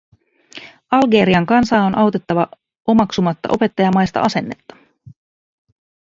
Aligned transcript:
Algerian 0.91 1.45
kansaa 1.45 1.83
on 1.85 1.97
autettava 1.97 2.47
omaksumatta 2.87 3.49
opettajamaista 3.53 4.21
asennetta. 4.21 4.75